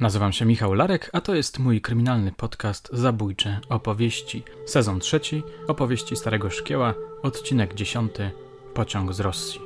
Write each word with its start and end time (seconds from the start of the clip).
Nazywam 0.00 0.32
się 0.32 0.44
Michał 0.44 0.74
Larek, 0.74 1.10
a 1.12 1.20
to 1.20 1.34
jest 1.34 1.58
mój 1.58 1.80
kryminalny 1.80 2.32
podcast 2.32 2.88
Zabójcze 2.92 3.60
Opowieści. 3.68 4.42
Sezon 4.66 5.00
trzeci, 5.00 5.42
opowieści 5.68 6.16
Starego 6.16 6.50
Szkieła, 6.50 6.94
odcinek 7.22 7.74
dziesiąty, 7.74 8.30
Pociąg 8.74 9.12
z 9.12 9.20
Rosji. 9.20 9.60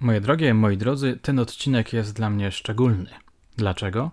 Moje 0.00 0.20
drogie, 0.20 0.54
moi 0.54 0.76
drodzy, 0.76 1.18
ten 1.22 1.38
odcinek 1.38 1.92
jest 1.92 2.14
dla 2.14 2.30
mnie 2.30 2.52
szczególny. 2.52 3.23
Dlaczego? 3.56 4.10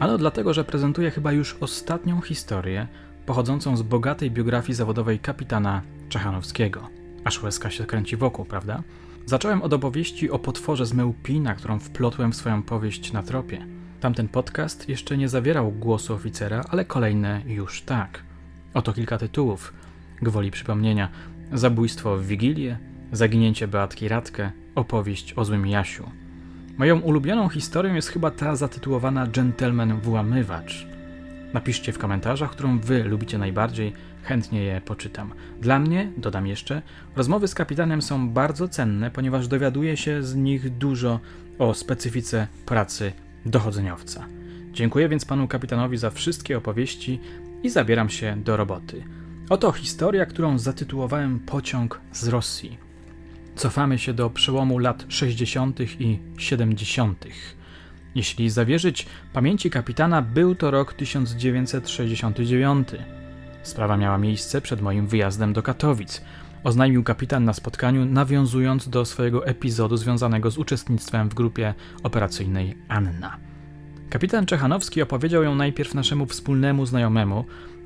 Ano 0.00 0.18
dlatego, 0.18 0.54
że 0.54 0.64
prezentuje 0.64 1.10
chyba 1.10 1.32
już 1.32 1.56
ostatnią 1.60 2.20
historię 2.20 2.86
pochodzącą 3.26 3.76
z 3.76 3.82
bogatej 3.82 4.30
biografii 4.30 4.74
zawodowej 4.74 5.18
kapitana 5.18 5.82
Czechanowskiego. 6.08 6.88
Aż 7.24 7.42
łezka 7.42 7.70
się 7.70 7.86
kręci 7.86 8.16
wokół, 8.16 8.44
prawda? 8.44 8.82
Zacząłem 9.26 9.62
od 9.62 9.72
opowieści 9.72 10.30
o 10.30 10.38
potworze 10.38 10.86
z 10.86 10.92
Mełpina, 10.92 11.54
którą 11.54 11.78
wplotłem 11.78 12.32
w 12.32 12.36
swoją 12.36 12.62
powieść 12.62 13.12
na 13.12 13.22
tropie. 13.22 13.66
Tamten 14.00 14.28
podcast 14.28 14.88
jeszcze 14.88 15.16
nie 15.16 15.28
zawierał 15.28 15.72
głosu 15.72 16.14
oficera, 16.14 16.64
ale 16.68 16.84
kolejne 16.84 17.42
już 17.46 17.82
tak. 17.82 18.22
Oto 18.74 18.92
kilka 18.92 19.18
tytułów. 19.18 19.72
Gwoli 20.22 20.50
przypomnienia. 20.50 21.08
Zabójstwo 21.52 22.16
w 22.16 22.26
Wigilię, 22.26 22.78
Zaginięcie 23.12 23.68
Beatki 23.68 24.08
Radkę, 24.08 24.50
opowieść 24.74 25.34
o 25.36 25.44
złym 25.44 25.66
Jasiu. 25.66 26.10
Moją 26.78 27.00
ulubioną 27.00 27.48
historią 27.48 27.94
jest 27.94 28.08
chyba 28.08 28.30
ta 28.30 28.56
zatytułowana 28.56 29.26
Gentleman 29.26 30.00
Włamywacz. 30.00 30.86
Napiszcie 31.52 31.92
w 31.92 31.98
komentarzach, 31.98 32.50
którą 32.50 32.78
wy 32.78 33.04
lubicie 33.04 33.38
najbardziej, 33.38 33.92
chętnie 34.22 34.62
je 34.62 34.80
poczytam. 34.80 35.32
Dla 35.60 35.78
mnie, 35.78 36.12
dodam 36.16 36.46
jeszcze, 36.46 36.82
rozmowy 37.16 37.48
z 37.48 37.54
kapitanem 37.54 38.02
są 38.02 38.30
bardzo 38.30 38.68
cenne, 38.68 39.10
ponieważ 39.10 39.48
dowiaduję 39.48 39.96
się 39.96 40.22
z 40.22 40.34
nich 40.34 40.76
dużo 40.78 41.20
o 41.58 41.74
specyfice 41.74 42.46
pracy 42.66 43.12
dochodzeniowca. 43.46 44.26
Dziękuję 44.72 45.08
więc 45.08 45.24
panu 45.24 45.48
kapitanowi 45.48 45.96
za 45.96 46.10
wszystkie 46.10 46.58
opowieści 46.58 47.20
i 47.62 47.70
zabieram 47.70 48.08
się 48.08 48.36
do 48.44 48.56
roboty. 48.56 49.04
Oto 49.50 49.72
historia, 49.72 50.26
którą 50.26 50.58
zatytułowałem 50.58 51.40
Pociąg 51.40 52.00
z 52.12 52.28
Rosji. 52.28 52.85
Cofamy 53.56 53.98
się 53.98 54.14
do 54.14 54.30
przełomu 54.30 54.78
lat 54.78 55.04
60. 55.08 55.80
i 56.00 56.18
70. 56.38 57.24
Jeśli 58.14 58.50
zawierzyć 58.50 59.06
pamięci 59.32 59.70
kapitana, 59.70 60.22
był 60.22 60.54
to 60.54 60.70
rok 60.70 60.94
1969. 60.94 62.88
Sprawa 63.62 63.96
miała 63.96 64.18
miejsce 64.18 64.60
przed 64.60 64.80
moim 64.80 65.06
wyjazdem 65.06 65.52
do 65.52 65.62
Katowic. 65.62 66.22
Oznajmił 66.64 67.04
kapitan 67.04 67.44
na 67.44 67.52
spotkaniu, 67.52 68.04
nawiązując 68.04 68.88
do 68.88 69.04
swojego 69.04 69.46
epizodu 69.46 69.96
związanego 69.96 70.50
z 70.50 70.58
uczestnictwem 70.58 71.28
w 71.28 71.34
grupie 71.34 71.74
operacyjnej 72.02 72.76
Anna. 72.88 73.36
Kapitan 74.10 74.46
Czechanowski 74.46 75.02
opowiedział 75.02 75.42
ją 75.42 75.54
najpierw 75.54 75.94
naszemu 75.94 76.26
wspólnemu 76.26 76.86
znajomemu, 76.86 77.44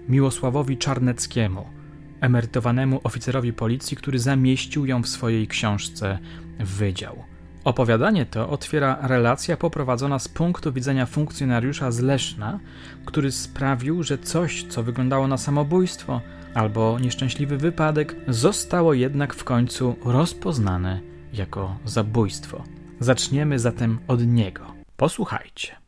Miłosławowi 0.08 0.78
Czarneckiemu– 0.78 1.66
emerytowanemu 2.20 3.00
oficerowi 3.04 3.52
policji, 3.52 3.96
który 3.96 4.18
zamieścił 4.18 4.86
ją 4.86 5.02
w 5.02 5.08
swojej 5.08 5.48
książce 5.48 6.18
Wydział. 6.58 7.24
Opowiadanie 7.64 8.26
to 8.26 8.50
otwiera 8.50 8.98
relacja 9.02 9.56
poprowadzona 9.56 10.18
z 10.18 10.28
punktu 10.28 10.72
widzenia 10.72 11.06
funkcjonariusza 11.06 11.90
z 11.90 12.00
Leszna, 12.00 12.60
który 13.04 13.32
sprawił, 13.32 14.02
że 14.02 14.18
coś, 14.18 14.64
co 14.64 14.82
wyglądało 14.82 15.26
na 15.28 15.38
samobójstwo 15.38 16.20
albo 16.54 16.98
nieszczęśliwy 16.98 17.56
wypadek, 17.56 18.16
zostało 18.28 18.94
jednak 18.94 19.34
w 19.34 19.44
końcu 19.44 19.96
rozpoznane 20.04 21.00
jako 21.32 21.76
zabójstwo. 21.84 22.64
Zaczniemy 23.00 23.58
zatem 23.58 23.98
od 24.08 24.26
niego. 24.26 24.74
Posłuchajcie. 24.96 25.79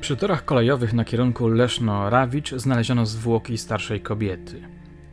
Przy 0.00 0.16
torach 0.16 0.44
kolejowych 0.44 0.92
na 0.92 1.04
kierunku 1.04 1.48
Leszno-Rawicz 1.48 2.58
znaleziono 2.58 3.06
zwłoki 3.06 3.58
starszej 3.58 4.00
kobiety. 4.00 4.62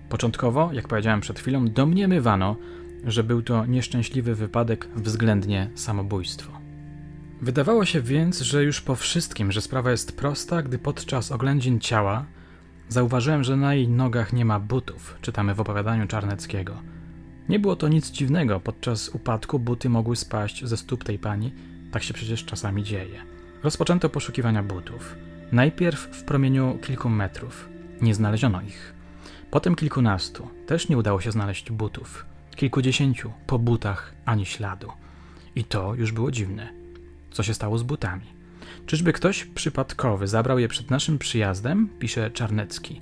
Początkowo, 0.10 0.70
jak 0.74 0.88
powiedziałem 0.88 1.22
przed 1.22 1.40
chwilą, 1.40 1.68
domniemywano, 1.68 2.56
że 3.04 3.24
był 3.24 3.42
to 3.42 3.66
nieszczęśliwy 3.66 4.36
wypadek, 4.36 4.88
względnie 4.96 5.70
samobójstwo. 5.76 6.52
Wydawało 7.42 7.86
się 7.86 8.02
więc, 8.02 8.42
że 8.42 8.64
już 8.64 8.82
po 8.82 8.96
wszystkim, 8.96 9.52
że 9.52 9.62
sprawa 9.62 9.92
jest 9.92 10.18
prosta, 10.18 10.62
gdy 10.62 10.80
podczas 10.80 11.32
oględzin 11.32 11.80
ciała 11.80 12.26
zauważyłem, 12.90 13.44
że 13.44 13.58
na 13.58 13.74
jej 13.74 13.90
nogach 13.90 14.34
nie 14.34 14.46
ma 14.46 14.60
butów, 14.60 15.18
czytamy 15.22 15.56
w 15.56 15.62
opowiadaniu 15.62 16.08
Czarneckiego. 16.08 16.82
Nie 17.50 17.60
było 17.60 17.76
to 17.76 17.88
nic 17.88 18.12
dziwnego, 18.12 18.60
podczas 18.60 19.10
upadku 19.10 19.60
buty 19.60 19.90
mogły 19.90 20.16
spaść 20.16 20.66
ze 20.66 20.78
stóp 20.78 21.04
tej 21.04 21.20
pani, 21.20 21.54
tak 21.92 22.04
się 22.04 22.14
przecież 22.14 22.46
czasami 22.46 22.84
dzieje. 22.84 23.37
Rozpoczęto 23.64 24.10
poszukiwania 24.10 24.64
butów. 24.64 25.16
Najpierw 25.52 26.00
w 26.00 26.24
promieniu 26.24 26.78
kilku 26.82 27.10
metrów. 27.10 27.70
Nie 28.02 28.16
znaleziono 28.16 28.62
ich. 28.62 28.94
Potem 29.52 29.76
kilkunastu. 29.76 30.50
Też 30.68 30.90
nie 30.90 30.98
udało 30.98 31.22
się 31.22 31.32
znaleźć 31.32 31.72
butów. 31.72 32.26
Kilkudziesięciu. 32.56 33.32
Po 33.48 33.60
butach 33.60 34.14
ani 34.26 34.46
śladu. 34.46 34.92
I 35.56 35.64
to 35.64 35.96
już 35.96 36.12
było 36.12 36.32
dziwne. 36.32 36.70
Co 37.32 37.44
się 37.44 37.54
stało 37.54 37.78
z 37.78 37.84
butami? 37.84 38.26
Czyżby 38.86 39.14
ktoś 39.14 39.46
przypadkowy 39.46 40.28
zabrał 40.28 40.60
je 40.60 40.68
przed 40.68 40.92
naszym 40.92 41.18
przyjazdem? 41.18 41.90
Pisze 42.00 42.32
Czarnecki. 42.32 43.02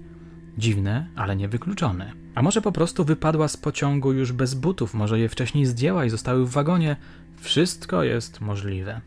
Dziwne, 0.57 1.07
ale 1.15 1.35
niewykluczone. 1.35 2.13
A 2.35 2.41
może 2.41 2.61
po 2.61 2.71
prostu 2.71 3.05
wypadła 3.05 3.47
z 3.47 3.57
pociągu 3.57 4.13
już 4.13 4.31
bez 4.31 4.53
butów, 4.53 4.93
może 4.93 5.19
je 5.19 5.29
wcześniej 5.29 5.65
zdjęła 5.65 6.05
i 6.05 6.09
zostały 6.09 6.45
w 6.45 6.49
wagonie? 6.49 6.95
Wszystko 7.37 8.03
jest 8.03 8.41
możliwe. 8.41 9.01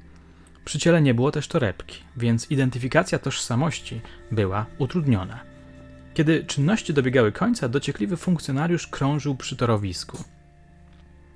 Przy 0.69 0.79
ciele 0.79 1.03
nie 1.03 1.15
było 1.15 1.31
też 1.31 1.49
torebki, 1.49 1.99
więc 2.17 2.51
identyfikacja 2.51 3.19
tożsamości 3.19 4.01
była 4.31 4.67
utrudniona. 4.79 5.41
Kiedy 6.15 6.45
czynności 6.45 6.95
dobiegały 6.95 7.33
końca, 7.33 7.69
dociekliwy 7.69 8.17
funkcjonariusz 8.17 8.87
krążył 8.87 9.35
przy 9.35 9.57
torowisku. 9.57 10.25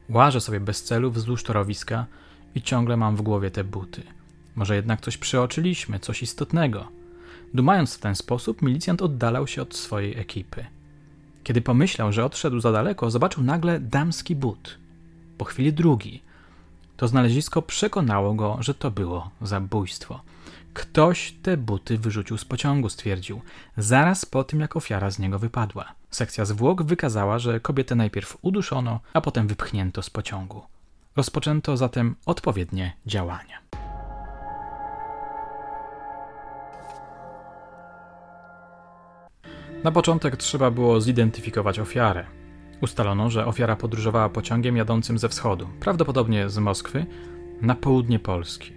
Łażę 0.09 0.41
sobie 0.41 0.61
bez 0.61 0.83
celu 0.83 1.11
wzdłuż 1.11 1.43
torowiska 1.43 2.07
i 2.55 2.63
ciągle 2.63 2.97
mam 2.97 3.17
w 3.17 3.23
głowie 3.23 3.51
te 3.51 3.65
buty. 3.65 4.03
Może 4.55 4.77
jednak 4.77 5.01
coś 5.01 5.17
przeoczyliśmy, 5.17 5.99
coś 5.99 6.23
istotnego. 6.23 6.89
Dumając 7.55 7.95
w 7.95 8.01
ten 8.01 8.15
sposób, 8.15 8.63
milicjant 8.63 9.03
oddalał 9.03 9.47
się 9.47 9.63
od 9.63 9.75
swojej 9.75 10.19
ekipy. 10.19 10.67
Kiedy 11.45 11.61
pomyślał, 11.61 12.13
że 12.13 12.25
odszedł 12.25 12.61
za 12.61 12.73
daleko, 12.73 13.11
zobaczył 13.11 13.43
nagle 13.43 13.81
damski 13.81 14.37
but. 14.37 14.79
Po 15.39 15.45
chwili 15.45 15.73
drugi– 15.73 16.23
to 17.03 17.09
znalezisko 17.09 17.63
przekonało 17.63 18.35
go, 18.35 18.57
że 18.61 18.75
to 18.75 18.91
było 18.91 19.31
zabójstwo. 19.41 20.21
Ktoś 20.75 21.35
te 21.43 21.57
buty 21.57 21.99
wyrzucił 21.99 22.39
z 22.39 22.45
pociągu, 22.45 22.89
stwierdził, 22.89 23.41
zaraz 23.77 24.25
po 24.25 24.45
tym, 24.45 24.61
jak 24.61 24.77
ofiara 24.77 25.11
z 25.11 25.19
niego 25.19 25.39
wypadła. 25.39 25.85
Sekcja 26.11 26.45
zwłok 26.45 26.83
wykazała, 26.83 27.39
że 27.39 27.61
kobietę 27.61 27.95
najpierw 27.95 28.39
uduszono, 28.43 29.01
a 29.13 29.21
potem 29.21 29.47
wypchnięto 29.47 30.03
z 30.03 30.11
pociągu. 30.11 30.63
Rozpoczęto 31.17 31.77
zatem 31.77 32.15
odpowiednie 32.27 32.93
działania. 33.07 33.59
Na 39.85 39.93
początek 39.93 40.37
trzeba 40.37 40.71
było 40.71 41.01
zidentyfikować 41.01 41.79
ofiarę. 41.79 42.42
Ustalono, 42.83 43.31
że 43.31 43.47
ofiara 43.47 43.77
podróżowała 43.77 44.29
pociągiem 44.29 44.77
jadącym 44.77 45.19
ze 45.19 45.29
wschodu, 45.29 45.69
prawdopodobnie 45.81 46.49
z 46.49 46.59
Moskwy, 46.59 47.07
na 47.61 47.75
południe 47.75 48.19
Polski. 48.19 48.73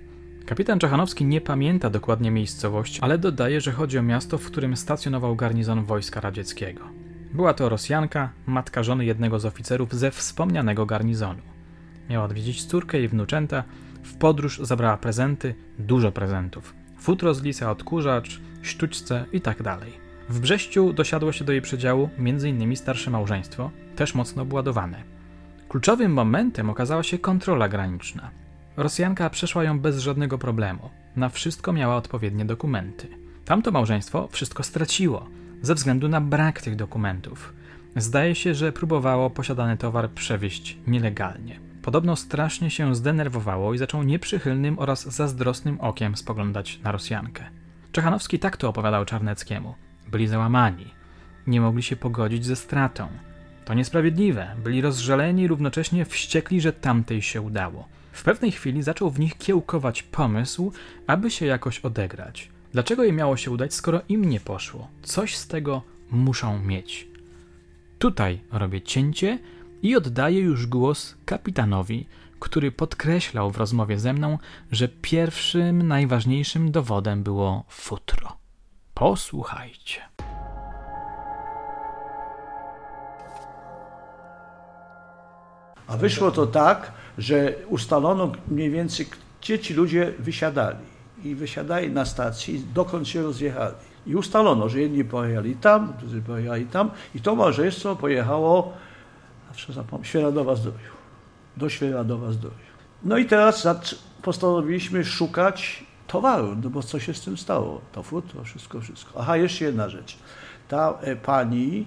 Kapitan 0.45 0.79
Czechanowski 0.79 1.25
nie 1.25 1.41
pamięta 1.41 1.89
dokładnie 1.89 2.31
miejscowości, 2.31 2.99
ale 3.01 3.17
dodaje, 3.17 3.61
że 3.61 3.71
chodzi 3.71 3.97
o 3.97 4.03
miasto, 4.03 4.37
w 4.37 4.45
którym 4.45 4.77
stacjonował 4.77 5.35
garnizon 5.35 5.85
wojska 5.85 6.21
radzieckiego. 6.21 6.81
Była 7.33 7.53
to 7.53 7.69
Rosjanka, 7.69 8.29
matka 8.45 8.83
żony 8.83 9.05
jednego 9.05 9.39
z 9.39 9.45
oficerów 9.45 9.93
ze 9.93 10.11
wspomnianego 10.11 10.85
garnizonu. 10.85 11.41
Miała 12.09 12.25
odwiedzić 12.25 12.65
córkę 12.65 13.01
i 13.01 13.07
wnuczęta, 13.07 13.63
w 14.03 14.17
podróż 14.17 14.59
zabrała 14.63 14.97
prezenty, 14.97 15.55
dużo 15.79 16.11
prezentów. 16.11 16.73
Futro 16.99 17.33
z 17.33 17.43
lisa, 17.43 17.71
odkurzacz, 17.71 18.41
sztućce 18.61 19.25
i 19.33 19.41
tak. 19.41 20.04
W 20.29 20.39
Brześciu 20.39 20.93
dosiadło 20.93 21.31
się 21.31 21.45
do 21.45 21.51
jej 21.51 21.61
przedziału 21.61 22.09
m.in. 22.17 22.75
starsze 22.75 23.11
małżeństwo, 23.11 23.71
też 23.95 24.15
mocno 24.15 24.41
obładowane. 24.41 25.03
Kluczowym 25.69 26.13
momentem 26.13 26.69
okazała 26.69 27.03
się 27.03 27.19
kontrola 27.19 27.69
graniczna. 27.69 28.31
Rosjanka 28.77 29.29
przeszła 29.29 29.63
ją 29.63 29.79
bez 29.79 29.99
żadnego 29.99 30.37
problemu. 30.37 30.89
Na 31.15 31.29
wszystko 31.29 31.73
miała 31.73 31.95
odpowiednie 31.95 32.45
dokumenty. 32.45 33.07
Tamto 33.45 33.71
małżeństwo 33.71 34.27
wszystko 34.31 34.63
straciło 34.63 35.27
ze 35.61 35.75
względu 35.75 36.07
na 36.07 36.21
brak 36.21 36.61
tych 36.61 36.75
dokumentów. 36.75 37.53
Zdaje 37.95 38.35
się, 38.35 38.53
że 38.53 38.71
próbowało 38.71 39.29
posiadany 39.29 39.77
towar 39.77 40.09
przewieźć 40.09 40.77
nielegalnie. 40.87 41.59
Podobno 41.81 42.15
strasznie 42.15 42.69
się 42.69 42.95
zdenerwowało 42.95 43.73
i 43.73 43.77
zaczął 43.77 44.03
nieprzychylnym 44.03 44.79
oraz 44.79 45.15
zazdrosnym 45.15 45.81
okiem 45.81 46.15
spoglądać 46.15 46.79
na 46.83 46.91
Rosjankę. 46.91 47.45
Czechanowski 47.91 48.39
tak 48.39 48.57
to 48.57 48.69
opowiadał 48.69 49.05
Czarneckiemu. 49.05 49.75
Byli 50.15 50.27
załamani. 50.27 50.85
Nie 51.47 51.61
mogli 51.61 51.83
się 51.83 51.95
pogodzić 51.95 52.45
ze 52.45 52.55
stratą. 52.55 53.07
To 53.65 53.73
niesprawiedliwe. 53.73 54.55
Byli 54.63 54.81
rozżaleni 54.81 55.43
i 55.43 55.47
równocześnie 55.47 56.05
wściekli, 56.05 56.61
że 56.61 56.73
tamtej 56.73 57.21
się 57.21 57.41
udało. 57.41 57.87
W 58.11 58.23
pewnej 58.23 58.51
chwili 58.51 58.83
zaczął 58.83 59.09
w 59.09 59.19
nich 59.19 59.37
kiełkować 59.37 60.03
pomysł, 60.03 60.71
aby 61.07 61.31
się 61.31 61.45
jakoś 61.45 61.79
odegrać. 61.79 62.49
Dlaczego 62.71 63.03
jej 63.03 63.13
miało 63.13 63.37
się 63.37 63.51
udać, 63.51 63.73
skoro 63.73 64.01
im 64.09 64.29
nie 64.29 64.39
poszło? 64.39 64.87
Coś 65.01 65.35
z 65.35 65.47
tego 65.47 65.81
muszą 66.11 66.59
mieć. 66.59 67.07
Tutaj 67.99 68.39
robię 68.51 68.81
cięcie 68.81 69.39
i 69.81 69.95
oddaję 69.95 70.39
już 70.39 70.67
głos 70.67 71.17
kapitanowi, 71.25 72.07
który 72.39 72.71
podkreślał 72.71 73.51
w 73.51 73.57
rozmowie 73.57 73.99
ze 73.99 74.13
mną, 74.13 74.37
że 74.71 74.87
pierwszym, 74.87 75.87
najważniejszym 75.87 76.71
dowodem 76.71 77.23
było 77.23 77.65
futro. 77.69 78.44
Posłuchajcie. 78.95 80.01
A 85.87 85.97
wyszło 85.97 86.31
to 86.31 86.47
tak, 86.47 86.91
że 87.17 87.53
ustalono 87.67 88.31
mniej 88.47 88.69
więcej, 88.69 89.05
gdzie 89.41 89.59
ci 89.59 89.73
ludzie 89.73 90.13
wysiadali. 90.19 90.85
I 91.23 91.35
wysiadali 91.35 91.91
na 91.91 92.05
stacji, 92.05 92.65
dokąd 92.73 93.07
się 93.07 93.23
rozjechali. 93.23 93.75
I 94.07 94.15
ustalono, 94.15 94.69
że 94.69 94.79
jedni 94.79 95.05
pojechali 95.05 95.55
tam, 95.55 95.93
drudzy 95.99 96.21
pojechali 96.21 96.65
tam. 96.65 96.91
I 97.15 97.21
to 97.21 97.35
małżeństwo 97.35 97.95
pojechało, 97.95 98.73
zawsze 99.47 99.73
zapomnę, 99.73 100.05
Świeradowa 100.05 100.55
Zdroju. 100.55 100.95
Do 101.57 101.69
Świeradowa 101.69 102.31
Zdroju. 102.31 102.55
No 103.03 103.17
i 103.17 103.25
teraz 103.25 103.67
postanowiliśmy 104.21 105.05
szukać 105.05 105.85
towaru, 106.07 106.55
no 106.63 106.69
bo 106.69 106.83
co 106.83 106.99
się 106.99 107.13
z 107.13 107.21
tym 107.21 107.37
stało? 107.37 107.81
To 107.91 108.03
futro, 108.03 108.43
wszystko, 108.43 108.81
wszystko. 108.81 109.19
Aha, 109.19 109.37
jeszcze 109.37 109.65
jedna 109.65 109.89
rzecz. 109.89 110.17
Ta 110.67 110.97
e, 111.01 111.15
pani 111.15 111.85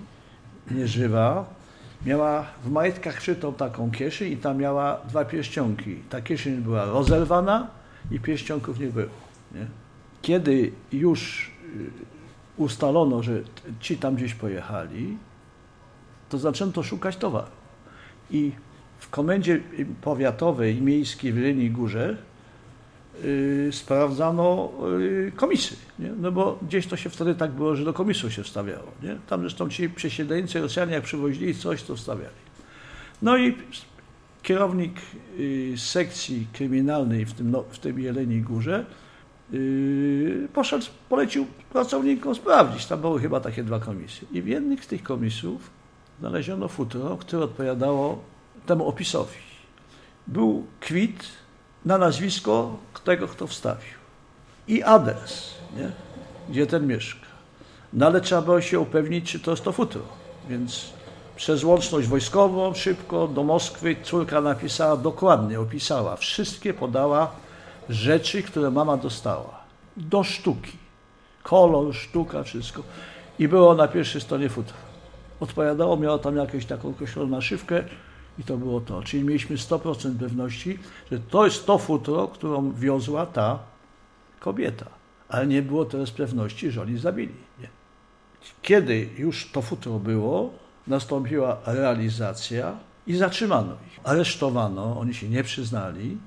nieżywa 0.71 1.45
miała 2.07 2.47
w 2.65 2.71
majtkach 2.71 3.23
szytą 3.23 3.55
taką 3.55 3.91
kieszeń 3.91 4.33
i 4.33 4.37
tam 4.37 4.57
miała 4.57 5.01
dwa 5.09 5.25
pierścionki. 5.25 5.97
Ta 6.11 6.21
kieszeń 6.21 6.57
była 6.57 6.85
rozerwana 6.85 7.67
i 8.11 8.21
pierścionków 8.21 8.81
nie 8.81 8.87
było. 8.87 9.11
Nie? 9.55 9.67
Kiedy 10.23 10.73
już 10.93 11.51
y, 11.77 11.91
ustalono, 12.57 13.23
że 13.23 13.43
ci 13.81 13.97
tam 13.97 14.15
gdzieś 14.15 14.35
pojechali, 14.35 15.19
to 16.29 16.39
zaczęto 16.39 16.83
szukać 16.83 17.17
towaru. 17.17 17.51
I 18.31 18.53
w 18.99 19.11
komendzie 19.11 19.61
powiatowej 20.01 20.83
miejskiej 20.83 21.33
w 21.33 21.37
Jeleni 21.37 21.71
Górze 21.71 22.17
sprawdzano 23.71 24.73
yy, 24.99 25.33
komisy, 25.37 25.77
nie? 25.99 26.13
no 26.21 26.33
bo 26.33 26.59
gdzieś 26.63 26.87
to 26.87 26.97
się 26.97 27.11
wtedy 27.11 27.35
tak 27.35 27.51
było, 27.51 27.77
że 27.77 27.85
do 27.85 27.93
komisu 27.93 28.31
się 28.31 28.43
wstawiało. 28.43 28.93
Nie? 29.03 29.17
Tam 29.29 29.41
zresztą 29.41 29.69
ci 29.69 29.91
przesiedleńcy 29.91 30.61
Rosjanie, 30.61 30.93
jak 30.93 31.05
przywozili 31.05 31.55
coś, 31.55 31.83
to 31.83 31.97
wstawiali. 31.97 32.49
No 33.23 33.37
i 33.37 33.57
kierownik 34.43 34.93
yy, 35.39 35.79
sekcji 35.79 36.47
kryminalnej 36.53 37.27
w 37.27 37.33
tym, 37.33 37.51
no, 37.51 37.65
w 37.71 37.79
tym 37.79 38.01
Jeleniej 38.01 38.43
Górze 38.43 38.85
poszedł, 40.53 40.87
polecił 41.09 41.47
pracownikom 41.73 42.35
sprawdzić. 42.35 42.87
Tam 42.87 43.01
były 43.01 43.21
chyba 43.21 43.41
takie 43.41 43.65
dwa 43.65 43.81
komisje. 43.81 44.29
I 44.33 44.43
w 44.43 44.47
jednych 44.47 44.85
z 44.85 44.87
tych 44.87 45.03
komisów 45.03 45.71
znaleziono 46.21 46.69
futro, 46.69 47.17
które 47.17 47.45
odpowiadało 47.45 48.23
temu 48.67 48.89
opisowi. 48.89 49.37
Był 50.27 50.67
kwit 50.81 51.25
na 51.89 51.99
nazwisko 51.99 52.77
tego, 53.05 53.29
kto 53.29 53.47
wstawił. 53.47 53.99
I 54.69 54.83
adres, 54.83 55.55
nie? 55.77 55.91
gdzie 56.49 56.67
ten 56.67 56.87
mieszka. 56.87 57.27
No 57.93 58.07
ale 58.07 58.21
trzeba 58.21 58.43
było 58.43 58.61
się 58.61 58.81
upewnić, 58.81 59.31
czy 59.33 59.41
to 59.41 59.51
jest 59.51 59.65
to 59.65 59.73
futro. 59.73 60.01
Więc 60.49 60.93
przez 61.37 61.65
łączność 61.65 62.09
wojskową 62.09 62.75
szybko 62.75 63.29
do 63.29 63.45
Moskwy 63.45 63.97
córka 64.03 64.41
napisała 64.41 64.97
dokładnie, 64.97 65.61
opisała, 65.61 66.17
wszystkie 66.17 66.75
podała 66.75 67.31
rzeczy, 67.89 68.43
które 68.43 68.71
mama 68.71 68.97
dostała. 68.97 69.59
Do 69.97 70.25
sztuki. 70.25 70.73
Kolor, 71.43 71.95
sztuka, 71.95 72.43
wszystko. 72.43 72.83
I 73.39 73.49
było 73.49 73.75
na 73.75 73.89
pierwszej 73.89 74.21
stronie 74.21 74.49
futro. 74.49 74.77
Odpowiadało, 75.41 75.97
miała 75.97 76.19
tam 76.19 76.37
jakąś 76.37 76.67
taką 76.67 76.89
określoną 76.89 77.29
naszywkę, 77.29 77.85
i 78.39 78.45
to 78.45 78.57
było 78.57 78.81
to. 78.81 79.03
Czyli 79.03 79.25
mieliśmy 79.25 79.57
100% 79.57 80.19
pewności, 80.19 80.79
że 81.13 81.19
to 81.21 81.45
jest 81.45 81.67
to 81.67 81.79
futro, 81.79 82.29
którą 82.29 82.73
wiozła 82.73 83.27
ta 83.27 83.59
kobieta. 84.41 84.87
Ale 85.29 85.47
nie 85.47 85.63
było 85.63 85.85
teraz 85.85 86.11
pewności, 86.11 86.71
że 86.71 86.83
oni 86.83 86.99
zabili. 86.99 87.35
Nie. 87.61 87.69
Kiedy 88.63 89.09
już 89.19 89.51
to 89.53 89.63
futro 89.63 89.99
było, 89.99 90.51
nastąpiła 90.87 91.59
realizacja 91.67 92.77
i 93.07 93.17
zatrzymano 93.17 93.73
ich. 93.87 94.01
Aresztowano, 94.05 95.01
oni 95.01 95.15
się 95.15 95.29
nie 95.29 95.45
przyznali, 95.45 96.19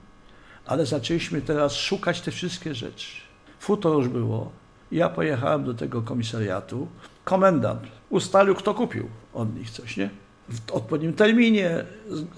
ale 0.65 0.85
zaczęliśmy 0.85 1.41
teraz 1.41 1.75
szukać 1.75 2.21
te 2.21 2.31
wszystkie 2.31 2.75
rzeczy. 2.75 3.21
Futro 3.59 3.93
już 3.93 4.07
było. 4.07 4.51
Ja 4.91 5.09
pojechałem 5.09 5.63
do 5.63 5.73
tego 5.73 6.01
komisariatu. 6.01 6.87
Komendant 7.23 7.81
ustalił, 8.09 8.55
kto 8.55 8.73
kupił 8.73 9.09
od 9.33 9.55
nich 9.55 9.69
coś, 9.69 9.97
nie? 9.97 10.09
W 10.51 10.71
odpowiednim 10.71 11.13
terminie, 11.13 11.86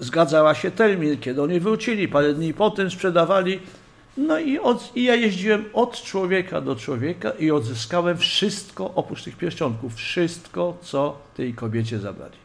zgadzała 0.00 0.54
się 0.54 0.70
termin, 0.70 1.18
kiedy 1.18 1.42
oni 1.42 1.60
wrócili, 1.60 2.08
parę 2.08 2.34
dni 2.34 2.54
potem 2.54 2.90
sprzedawali. 2.90 3.60
No 4.16 4.38
i, 4.38 4.58
od, 4.58 4.96
i 4.96 5.04
ja 5.04 5.14
jeździłem 5.14 5.64
od 5.72 6.02
człowieka 6.02 6.60
do 6.60 6.76
człowieka 6.76 7.30
i 7.30 7.50
odzyskałem 7.50 8.18
wszystko, 8.18 8.94
oprócz 8.94 9.22
tych 9.22 9.36
pierścionków, 9.36 9.94
wszystko, 9.94 10.76
co 10.80 11.18
tej 11.36 11.54
kobiecie 11.54 11.98
zabrali. 11.98 12.36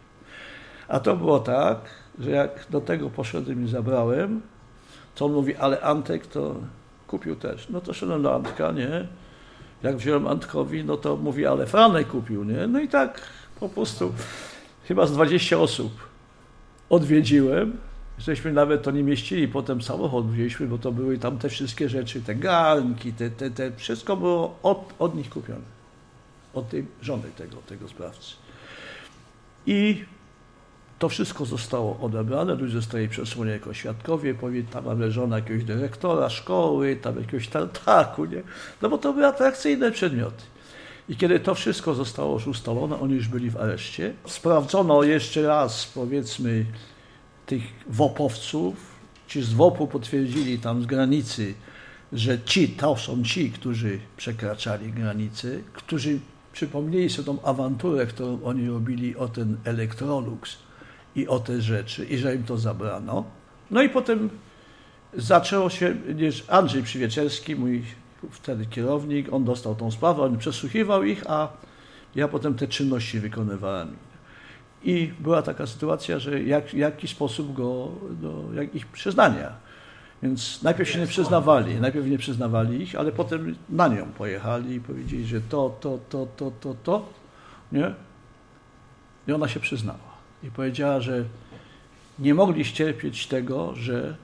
A 0.88 1.00
to 1.00 1.16
było 1.16 1.39
tak, 1.39 1.77
że 2.19 2.31
jak 2.31 2.66
do 2.69 2.81
tego 2.81 3.10
poszedłem 3.10 3.66
i 3.66 3.69
zabrałem, 3.69 4.42
to 5.16 5.25
on 5.25 5.33
mówi, 5.33 5.56
ale 5.56 5.81
Antek 5.81 6.27
to 6.27 6.56
kupił 7.07 7.36
też. 7.36 7.69
No 7.69 7.81
to 7.81 7.94
szedłem 7.94 8.21
do 8.21 8.36
Antka, 8.36 8.71
nie? 8.71 9.07
Jak 9.83 9.98
wziąłem 9.98 10.27
Antkowi, 10.27 10.83
no 10.83 10.98
to 10.98 11.18
mówi, 11.18 11.45
ale 11.45 11.68
Franek 11.68 12.07
kupił, 12.07 12.44
nie? 12.44 12.68
No 12.68 12.80
i 12.80 12.88
tak 12.88 13.21
po 13.60 13.69
prostu 13.69 14.13
chyba 14.89 15.06
z 15.07 15.12
20 15.12 15.57
osób 15.57 16.07
odwiedziłem. 16.89 17.77
Żeśmy 18.19 18.53
nawet 18.53 18.83
to 18.83 18.91
nie 18.91 19.03
mieścili, 19.03 19.47
potem 19.47 19.81
samochód 19.81 20.31
wzięliśmy, 20.31 20.68
bo 20.68 20.78
to 20.78 20.92
były 20.92 21.18
tam 21.18 21.37
te 21.37 21.49
wszystkie 21.49 21.90
rzeczy, 21.90 22.21
te 22.21 22.35
garnki, 22.35 23.13
te, 23.13 23.30
te, 23.30 23.52
te 23.52 23.71
wszystko 23.71 24.18
było 24.18 24.59
od, 24.63 24.94
od 24.99 25.16
nich 25.16 25.30
kupione. 25.30 25.80
Od 26.54 26.69
tej 26.69 26.85
żony 27.02 27.23
tego, 27.37 27.57
tego 27.57 27.87
sprawcy. 27.87 28.35
I 29.66 30.06
to 30.99 31.09
wszystko 31.09 31.45
zostało 31.45 31.99
odebrane, 32.02 32.56
ludzie 32.56 32.73
zostali 32.73 33.09
przesłani 33.09 33.52
jako 33.52 33.73
świadkowie, 33.73 34.33
powie, 34.33 34.63
tam 34.63 34.85
mamy 34.85 35.11
żona 35.11 35.35
jakiegoś 35.35 35.63
dyrektora 35.63 36.30
szkoły, 36.30 36.95
tam 36.95 37.19
jakiegoś 37.19 37.47
tartaku, 37.47 38.25
nie? 38.25 38.42
No 38.81 38.90
bo 38.90 38.97
to 38.97 39.13
były 39.13 39.28
atrakcyjne 39.28 39.92
przedmioty. 39.92 40.44
I 41.09 41.16
kiedy 41.16 41.39
to 41.39 41.56
wszystko 41.56 41.94
zostało 41.94 42.33
już 42.33 42.47
ustalone, 42.47 42.99
oni 42.99 43.13
już 43.13 43.28
byli 43.28 43.49
w 43.49 43.57
areszcie. 43.57 44.13
Sprawdzono 44.25 45.04
jeszcze 45.04 45.42
raz, 45.42 45.92
powiedzmy, 45.95 46.66
tych 47.45 47.63
WOP-owców. 47.87 48.99
Ci 49.28 49.42
z 49.42 49.54
WOP-u 49.54 49.87
potwierdzili 49.87 50.59
tam 50.59 50.83
z 50.83 50.85
granicy, 50.85 51.54
że 52.13 52.42
ci, 52.42 52.69
to 52.69 52.97
są 52.97 53.23
ci, 53.23 53.51
którzy 53.51 53.99
przekraczali 54.18 54.92
granicę, 54.92 55.47
którzy 55.73 56.19
przypomnieli 56.54 57.09
sobie 57.09 57.25
tą 57.25 57.42
awanturę, 57.42 58.06
którą 58.06 58.44
oni 58.44 58.68
robili 58.68 59.16
o 59.16 59.28
ten 59.28 59.57
Electrolux 59.63 60.57
i 61.16 61.28
o 61.28 61.39
te 61.39 61.61
rzeczy, 61.61 62.06
i 62.06 62.18
że 62.18 62.35
im 62.35 62.44
to 62.44 62.57
zabrano. 62.57 63.23
No 63.71 63.81
i 63.81 63.89
potem 63.89 64.30
zaczęło 65.13 65.69
się, 65.69 65.95
Andrzej 66.47 66.83
Przywieczerski, 66.83 67.56
mój 67.56 67.83
wtedy 68.31 68.66
kierownik, 68.66 69.33
on 69.33 69.44
dostał 69.44 69.76
tą 69.76 69.92
sprawę, 69.92 70.23
on 70.23 70.38
przesłuchiwał 70.38 71.04
ich, 71.04 71.23
a 71.28 71.47
ja 72.16 72.28
potem 72.28 72.56
te 72.56 72.68
czynności 72.68 73.19
wykonywałem. 73.19 73.95
I 74.83 75.11
była 75.19 75.42
taka 75.42 75.68
sytuacja, 75.68 76.19
że 76.19 76.44
jak, 76.44 76.73
jaki 76.73 77.07
sposób 77.07 77.54
go, 77.54 77.92
do 78.21 78.54
jak 78.54 78.76
ich 78.76 78.88
przyznania. 78.88 79.52
Więc 80.23 80.64
najpierw 80.64 80.90
się 80.90 80.99
nie 80.99 81.07
przyznawali, 81.07 81.76
najpierw 81.76 82.07
nie 82.07 82.18
przyznawali 82.18 82.81
ich, 82.81 82.95
ale 82.95 83.11
potem 83.11 83.56
na 83.69 83.88
nią 83.88 84.06
pojechali 84.06 84.76
i 84.76 84.81
powiedzieli, 84.81 85.26
że 85.26 85.42
to, 85.42 85.78
to, 85.80 85.99
to, 86.09 86.28
to, 86.38 86.52
to, 86.59 86.76
to, 86.83 87.06
nie? 87.71 87.94
I 89.28 89.31
ona 89.31 89.47
się 89.47 89.59
przyznała. 89.59 90.09
I 90.44 90.52
powiedziała, 90.52 91.02
że 91.02 91.23
nie 92.19 92.33
mogli 92.33 92.66
ścierpieć 92.66 93.28
tego, 93.28 93.76
że 93.76 94.16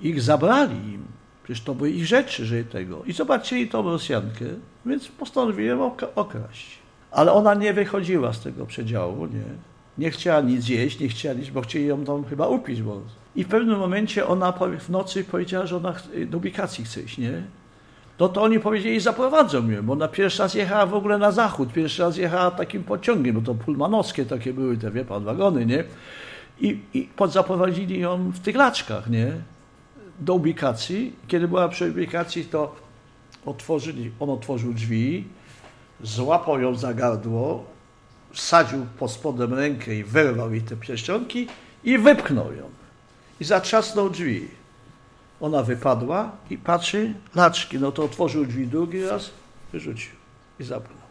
ich 0.00 0.22
zabrali 0.22 0.92
im 0.92 1.15
Przecież 1.46 1.64
to 1.64 1.74
były 1.74 1.90
ich 1.90 2.06
rzeczy, 2.06 2.44
że 2.44 2.64
tego. 2.64 3.04
I 3.04 3.12
zobaczyli 3.12 3.68
tą 3.68 3.82
Rosjankę, 3.82 4.44
więc 4.86 5.08
postanowiłem 5.08 5.80
okraść. 6.14 6.78
Ale 7.10 7.32
ona 7.32 7.54
nie 7.54 7.72
wychodziła 7.72 8.32
z 8.32 8.40
tego 8.40 8.66
przedziału, 8.66 9.26
nie. 9.26 9.44
Nie 9.98 10.10
chciała 10.10 10.40
nic 10.40 10.68
jeść, 10.68 11.00
nie 11.00 11.08
chciała 11.08 11.34
nic, 11.34 11.50
bo 11.50 11.60
chcieli 11.60 11.86
ją 11.86 12.04
tam 12.04 12.24
chyba 12.24 12.48
upić. 12.48 12.82
Bo... 12.82 13.00
I 13.36 13.44
w 13.44 13.48
pewnym 13.48 13.78
momencie 13.78 14.26
ona 14.26 14.52
w 14.78 14.90
nocy 14.90 15.24
powiedziała, 15.24 15.66
że 15.66 15.76
ona 15.76 15.94
do 16.26 16.38
ubikacji 16.38 16.84
chce 16.84 17.02
iść, 17.02 17.18
nie? 17.18 17.42
No 18.20 18.28
to 18.28 18.42
oni 18.42 18.60
powiedzieli, 18.60 19.00
zaprowadzą 19.00 19.62
mnie, 19.62 19.82
bo 19.82 19.92
ona 19.92 20.08
pierwszy 20.08 20.42
raz 20.42 20.54
jechała 20.54 20.86
w 20.86 20.94
ogóle 20.94 21.18
na 21.18 21.32
zachód, 21.32 21.72
pierwszy 21.72 22.02
raz 22.02 22.16
jechała 22.16 22.50
takim 22.50 22.84
pociągiem, 22.84 23.34
bo 23.34 23.42
to 23.42 23.54
pulmanowskie 23.54 24.24
takie 24.24 24.52
były 24.52 24.76
te, 24.76 24.90
wie 24.90 25.04
pan, 25.04 25.24
wagony, 25.24 25.66
nie? 25.66 25.84
I, 26.60 26.80
i 26.94 27.08
zaprowadzili 27.28 28.00
ją 28.00 28.30
w 28.30 28.38
tych 28.38 28.56
laczkach, 28.56 29.10
nie? 29.10 29.32
Do 30.20 30.34
ubikacji. 30.34 31.16
Kiedy 31.28 31.48
była 31.48 31.68
przy 31.68 31.90
ubikacji, 31.90 32.44
to 32.44 32.76
otworzyli, 33.46 34.10
on 34.20 34.30
otworzył 34.30 34.74
drzwi, 34.74 35.24
złapał 36.02 36.60
ją 36.60 36.74
za 36.74 36.94
gardło, 36.94 37.64
wsadził 38.32 38.86
pod 38.98 39.10
spodem 39.10 39.54
rękę 39.54 39.94
i 39.94 40.04
wyrwał 40.04 40.52
jej 40.52 40.62
te 40.62 40.76
pierścionki 40.76 41.46
i 41.84 41.98
wypchnął 41.98 42.52
ją. 42.52 42.70
I 43.40 43.44
zatrzasnął 43.44 44.10
drzwi. 44.10 44.48
Ona 45.40 45.62
wypadła 45.62 46.32
i 46.50 46.58
patrzy, 46.58 47.14
laczki, 47.34 47.78
no 47.78 47.92
to 47.92 48.04
otworzył 48.04 48.46
drzwi 48.46 48.66
drugi 48.66 49.04
raz, 49.04 49.30
wyrzucił 49.72 50.12
i 50.60 50.64
zapchnął. 50.64 51.06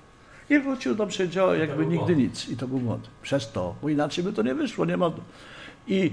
I 0.49 0.59
wrócił 0.59 0.95
do 0.95 1.07
przedziału 1.07 1.53
jakby 1.53 1.85
nigdy 1.85 2.15
nic. 2.15 2.49
I 2.49 2.57
to 2.57 2.67
był 2.67 2.79
błąd. 2.79 3.09
Przez 3.21 3.51
to, 3.51 3.75
bo 3.81 3.89
inaczej 3.89 4.23
by 4.23 4.33
to 4.33 4.41
nie 4.41 4.55
wyszło, 4.55 4.85
nie 4.85 4.97
ma. 4.97 5.11
I 5.87 6.11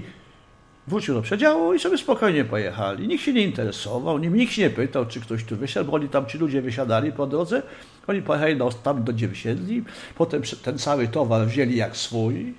wrócił 0.87 1.13
do 1.13 1.21
przedziału 1.21 1.73
i 1.73 1.79
sobie 1.79 1.97
spokojnie 1.97 2.45
pojechali. 2.45 3.07
Nikt 3.07 3.23
się 3.23 3.33
nie 3.33 3.41
interesował, 3.41 4.17
nikt 4.17 4.53
się 4.53 4.61
nie 4.61 4.69
pytał, 4.69 5.05
czy 5.05 5.21
ktoś 5.21 5.43
tu 5.43 5.57
wysiadł, 5.57 5.91
bo 5.91 5.95
oni 5.95 6.09
tam, 6.09 6.25
ci 6.25 6.37
ludzie 6.37 6.61
wysiadali 6.61 7.11
po 7.11 7.27
drodze, 7.27 7.61
oni 8.07 8.21
pojechali 8.21 8.57
do, 8.57 8.69
tam, 8.69 9.03
gdzie 9.03 9.27
wysiedli, 9.27 9.83
potem 10.15 10.41
ten 10.63 10.77
cały 10.77 11.07
towar 11.07 11.47
wzięli 11.47 11.75
jak 11.75 11.97
swój, 11.97 12.53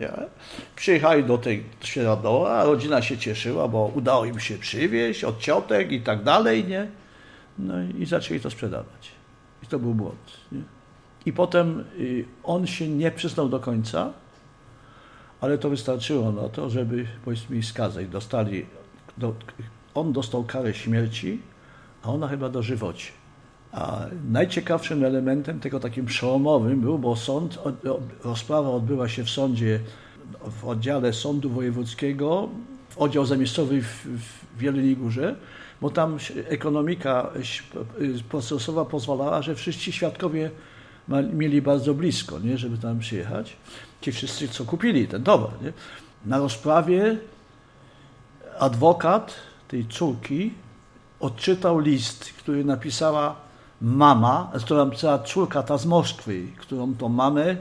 nie? 0.00 0.12
Przyjechali 0.76 1.24
do 1.24 1.38
tej 1.38 1.64
Świeradowa, 1.80 2.64
rodzina 2.64 3.02
się 3.02 3.18
cieszyła, 3.18 3.68
bo 3.68 3.92
udało 3.94 4.24
im 4.24 4.40
się 4.40 4.58
przywieźć 4.58 5.24
od 5.24 5.38
ciotek 5.38 5.92
i 5.92 6.00
tak 6.00 6.22
dalej, 6.22 6.64
nie? 6.64 6.86
No 7.58 7.74
i 7.98 8.06
zaczęli 8.06 8.40
to 8.40 8.50
sprzedawać. 8.50 9.12
I 9.62 9.66
to 9.66 9.78
był 9.78 9.94
błąd. 9.94 10.30
Nie? 10.52 10.62
I 11.26 11.32
potem 11.32 11.84
y, 12.00 12.24
on 12.44 12.66
się 12.66 12.88
nie 12.88 13.10
przyznał 13.10 13.48
do 13.48 13.60
końca, 13.60 14.12
ale 15.40 15.58
to 15.58 15.70
wystarczyło 15.70 16.32
na 16.32 16.48
to, 16.48 16.70
żeby 16.70 17.06
powiedzmy 17.24 17.62
skazać. 17.62 18.08
Dostali, 18.08 18.66
do, 19.18 19.34
on 19.94 20.12
dostał 20.12 20.44
karę 20.44 20.74
śmierci, 20.74 21.40
a 22.02 22.08
ona 22.12 22.28
chyba 22.28 22.48
dożywocie. 22.48 23.10
A 23.72 24.00
najciekawszym 24.30 25.04
elementem 25.04 25.60
tego 25.60 25.80
takim 25.80 26.06
przełomowym 26.06 26.80
był, 26.80 26.98
bo 26.98 27.16
sąd, 27.16 27.58
rozprawa 28.24 28.70
odbyła 28.70 29.08
się 29.08 29.24
w 29.24 29.30
sądzie, 29.30 29.80
w 30.60 30.64
oddziale 30.64 31.12
Sądu 31.12 31.50
Wojewódzkiego, 31.50 32.48
w 32.88 32.98
oddział 32.98 33.26
zamiejscowy 33.26 33.82
w, 33.82 34.06
w 34.58 34.62
Jeleniej 34.62 34.96
Górze, 34.96 35.36
bo 35.80 35.90
tam 35.90 36.18
ekonomika 36.48 37.30
procesowa 38.28 38.84
pozwalała, 38.84 39.42
że 39.42 39.54
wszyscy 39.54 39.92
świadkowie 39.92 40.50
mieli 41.32 41.62
bardzo 41.62 41.94
blisko, 41.94 42.38
nie, 42.38 42.58
żeby 42.58 42.78
tam 42.78 42.98
przyjechać. 42.98 43.56
Ci 44.00 44.12
wszyscy, 44.12 44.48
co 44.48 44.64
kupili 44.64 45.08
ten 45.08 45.22
towar. 45.22 45.50
Nie? 45.62 45.72
Na 46.26 46.38
rozprawie 46.38 47.16
adwokat 48.58 49.34
tej 49.68 49.86
córki 49.86 50.54
odczytał 51.20 51.78
list, 51.78 52.24
który 52.24 52.64
napisała 52.64 53.36
mama, 53.80 54.52
którą 54.64 54.90
cała 54.90 55.18
córka 55.18 55.62
ta 55.62 55.78
z 55.78 55.86
Moskwy, 55.86 56.46
którą 56.56 56.94
tą 56.94 57.08
mamę 57.08 57.56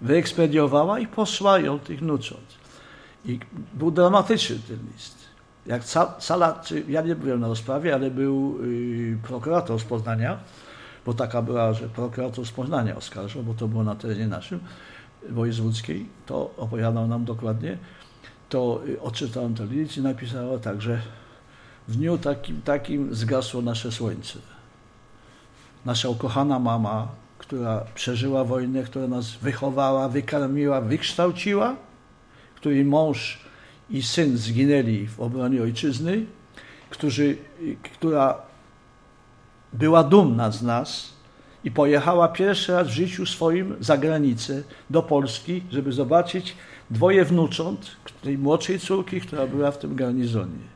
wyekspediowała 0.00 0.98
i 0.98 1.06
posłała 1.06 1.58
ją 1.58 1.78
tych 1.78 1.98
wnucząt. 1.98 2.62
I 3.24 3.40
był 3.74 3.90
dramatyczny 3.90 4.58
ten 4.68 4.78
list. 4.92 5.22
Jak 5.66 5.82
sala, 6.18 6.60
czy 6.64 6.84
ja 6.88 7.02
nie 7.02 7.14
byłem 7.14 7.40
na 7.40 7.48
rozprawie, 7.48 7.94
ale 7.94 8.10
był 8.10 8.58
y, 8.64 9.18
prokurator 9.22 9.80
z 9.80 9.84
Poznania, 9.84 10.38
bo 11.06 11.14
taka 11.14 11.42
była, 11.42 11.72
że 11.72 11.88
prokurator 11.88 12.46
z 12.46 12.50
Poznania 12.50 12.96
oskarżał, 12.96 13.42
bo 13.42 13.54
to 13.54 13.68
było 13.68 13.84
na 13.84 13.94
terenie 13.94 14.26
naszym, 14.26 14.60
wojewódzkiej, 15.28 16.06
to 16.26 16.54
opowiadał 16.56 17.08
nam 17.08 17.24
dokładnie, 17.24 17.78
to 18.48 18.80
y, 18.88 19.00
odczytałem 19.00 19.54
ten 19.54 19.68
list 19.68 19.96
i 19.96 20.00
napisała 20.00 20.58
tak, 20.58 20.82
że 20.82 21.02
w 21.88 21.96
dniu 21.96 22.18
takim, 22.18 22.62
takim 22.62 23.14
zgasło 23.14 23.62
nasze 23.62 23.92
słońce. 23.92 24.38
Nasza 25.84 26.08
ukochana 26.08 26.58
mama, 26.58 27.08
która 27.38 27.84
przeżyła 27.94 28.44
wojnę, 28.44 28.82
która 28.82 29.06
nas 29.06 29.30
wychowała, 29.30 30.08
wykarmiła, 30.08 30.80
wykształciła, 30.80 31.76
której 32.54 32.84
mąż 32.84 33.40
i 33.90 34.02
syn 34.02 34.36
zginęli 34.36 35.06
w 35.06 35.20
obronie 35.20 35.62
ojczyzny, 35.62 36.26
którzy, 36.90 37.36
która 37.82 38.42
była 39.72 40.04
dumna 40.04 40.50
z 40.50 40.62
nas 40.62 41.12
i 41.64 41.70
pojechała 41.70 42.28
pierwszy 42.28 42.72
raz 42.72 42.88
w 42.88 42.90
życiu 42.90 43.26
swoim 43.26 43.76
za 43.80 43.96
granicę 43.96 44.62
do 44.90 45.02
Polski, 45.02 45.62
żeby 45.70 45.92
zobaczyć 45.92 46.56
dwoje 46.90 47.24
wnucząt, 47.24 47.96
tej 48.22 48.38
młodszej 48.38 48.78
córki, 48.78 49.20
która 49.20 49.46
była 49.46 49.70
w 49.70 49.78
tym 49.78 49.96
garnizonie. 49.96 50.72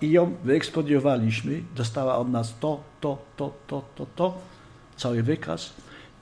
I 0.00 0.10
ją 0.10 0.36
wyekspediowaliśmy, 0.44 1.62
dostała 1.76 2.16
od 2.16 2.30
nas 2.30 2.54
to, 2.60 2.80
to, 3.00 3.18
to, 3.36 3.54
to, 3.66 3.84
to, 3.96 4.06
to, 4.16 4.38
cały 4.96 5.22
wykaz 5.22 5.72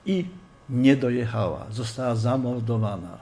i 0.05 0.25
nie 0.69 0.95
dojechała, 0.95 1.65
została 1.71 2.15
zamordowana. 2.15 3.17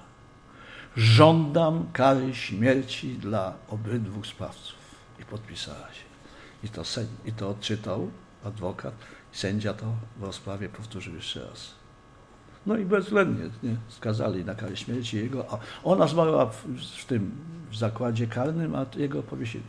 Żądam 0.97 1.86
kary 1.93 2.36
śmierci 2.36 3.13
dla 3.13 3.53
obydwu 3.69 4.24
sprawców. 4.24 4.77
I 5.19 5.25
podpisała 5.25 5.77
się. 5.93 6.07
I 6.63 6.69
to, 6.69 6.81
i 7.25 7.31
to 7.31 7.50
odczytał 7.50 8.09
adwokat. 8.43 8.93
Sędzia 9.31 9.74
to 9.74 9.86
w 10.19 10.24
rozprawie 10.24 10.69
powtórzył 10.69 11.15
jeszcze 11.15 11.46
raz. 11.50 11.72
No 12.65 12.77
i 12.77 12.86
bezwzględnie 12.86 13.50
nie, 13.63 13.75
skazali 13.88 14.46
na 14.46 14.55
karę 14.55 14.77
śmierci 14.77 15.17
jego, 15.17 15.46
a 15.53 15.57
ona 15.84 16.07
zmarła 16.07 16.46
w, 16.46 16.67
w 17.01 17.05
tym 17.05 17.31
w 17.72 17.75
zakładzie 17.75 18.27
karnym, 18.27 18.75
a 18.75 18.86
jego 18.98 19.24
powiesili. 19.24 19.63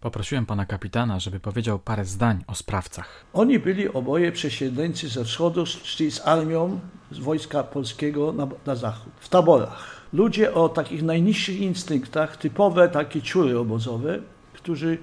Poprosiłem 0.00 0.46
pana 0.46 0.66
kapitana, 0.66 1.20
żeby 1.20 1.40
powiedział 1.40 1.78
parę 1.78 2.04
zdań 2.04 2.44
o 2.46 2.54
sprawcach. 2.54 3.24
Oni 3.32 3.58
byli 3.58 3.88
oboje 3.88 4.32
przesiedleńcy 4.32 5.08
ze 5.08 5.24
wschodu, 5.24 5.66
szli 5.66 6.10
z 6.10 6.26
armią 6.26 6.80
z 7.10 7.18
wojska 7.18 7.62
polskiego 7.62 8.32
na, 8.32 8.48
na 8.66 8.74
zachód, 8.74 9.12
w 9.20 9.28
taborach. 9.28 10.03
Ludzie 10.14 10.54
o 10.54 10.68
takich 10.68 11.02
najniższych 11.02 11.60
instynktach, 11.60 12.36
typowe 12.36 12.88
takie 12.88 13.22
ciury 13.22 13.58
obozowe, 13.58 14.18
którzy 14.52 14.98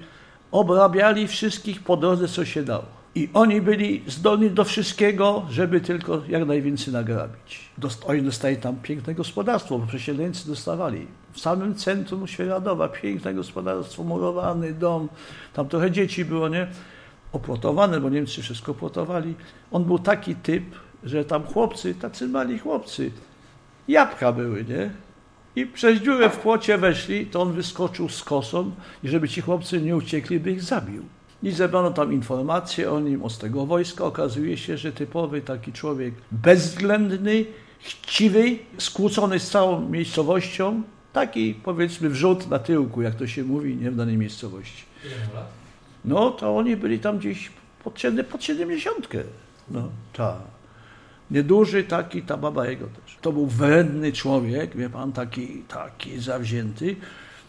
obrabiali 0.52 1.28
wszystkich 1.28 1.84
po 1.84 1.98
drodze, 1.98 2.28
co 2.28 2.46
się 2.46 2.64
dało. 2.64 2.86
I 3.16 3.30
oni 3.34 3.62
byli 3.62 4.04
zdolni 4.08 4.52
do 4.52 4.64
wszystkiego, 4.64 5.46
żeby 5.50 5.82
tylko 5.82 6.22
jak 6.28 6.46
najwięcej 6.46 6.94
nagrabić. 6.94 7.70
Dost, 7.78 8.04
oni 8.08 8.22
dostali 8.22 8.58
tam 8.58 8.76
piękne 8.76 9.14
gospodarstwo, 9.16 9.80
bo 9.80 9.88
przesiedleńcy 9.88 10.48
dostawali. 10.48 11.08
W 11.34 11.40
samym 11.40 11.76
centrum 11.76 12.28
Świeradowa, 12.28 12.90
piękne 12.90 13.34
gospodarstwo, 13.34 14.04
murowany 14.04 14.74
dom, 14.74 15.10
tam 15.54 15.68
trochę 15.68 15.92
dzieci 15.92 16.26
było, 16.26 16.50
nie? 16.50 16.68
Opłotowane, 17.32 18.00
bo 18.00 18.10
Niemcy 18.10 18.42
wszystko 18.42 18.72
opłotowali. 18.72 19.36
On 19.72 19.84
był 19.84 20.00
taki 20.00 20.36
typ, 20.36 20.64
że 21.04 21.26
tam 21.26 21.44
chłopcy, 21.44 21.96
tacy 21.96 22.28
mali 22.28 22.60
chłopcy, 22.60 23.12
jabłka 23.88 24.32
były, 24.32 24.66
nie? 24.66 24.90
I 25.56 25.66
przez 25.66 26.02
dziurę 26.02 26.30
w 26.30 26.38
płocie 26.38 26.78
weszli, 26.78 27.26
to 27.26 27.42
on 27.42 27.54
wyskoczył 27.54 28.10
z 28.10 28.24
kosą 28.24 28.72
i 29.04 29.10
żeby 29.10 29.30
ci 29.30 29.42
chłopcy 29.42 29.82
nie 29.82 29.96
uciekli, 29.96 30.40
by 30.40 30.52
ich 30.52 30.64
zabił. 30.64 31.06
I 31.44 31.52
zebrano 31.52 31.92
tam 31.92 32.14
informacje 32.14 32.92
o 32.92 33.00
nim, 33.00 33.30
z 33.30 33.38
tego 33.38 33.66
wojska. 33.66 34.06
Okazuje 34.06 34.58
się, 34.58 34.78
że 34.78 34.92
typowy 34.92 35.42
taki 35.42 35.74
człowiek 35.74 36.14
bezwzględny, 36.32 37.46
chciwy, 37.80 38.58
skłócony 38.78 39.40
z 39.40 39.50
całą 39.50 39.90
miejscowością, 39.90 40.84
taki 41.14 41.54
powiedzmy 41.54 42.10
wrzut 42.10 42.50
na 42.50 42.60
tyłku, 42.60 43.02
jak 43.02 43.16
to 43.16 43.28
się 43.28 43.44
mówi, 43.44 43.76
nie 43.76 43.92
w 43.92 43.96
danej 43.96 44.18
miejscowości. 44.18 44.84
No 46.06 46.32
to 46.32 46.58
oni 46.58 46.78
byli 46.78 47.00
tam 47.00 47.18
gdzieś 47.18 47.52
pod, 47.84 48.02
pod 48.32 48.44
70. 48.44 49.08
No, 49.70 49.90
tak. 50.14 50.61
Nieduży 51.32 51.84
taki, 51.84 52.22
ta 52.22 52.38
baba 52.38 52.68
jego 52.68 52.88
też. 52.88 53.18
To 53.22 53.32
był 53.32 53.48
wredny 53.48 54.12
człowiek, 54.12 54.78
wie 54.78 54.90
pan, 54.90 55.12
taki, 55.12 55.64
taki 55.68 56.20
zawzięty. 56.20 56.96